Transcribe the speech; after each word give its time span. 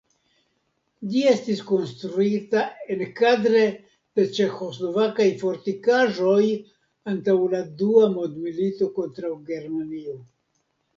Ĝi 1.09 1.19
estis 1.31 1.59
konstruita 1.71 2.63
enkadre 2.95 3.61
de 4.21 4.27
ĉeĥoslovakaj 4.39 5.29
fortikaĵoj 5.45 6.43
antaŭ 7.15 7.39
la 7.55 7.63
dua 7.85 8.13
mondmilito 8.19 8.93
kontraŭ 9.01 9.37
Germanio. 9.53 10.21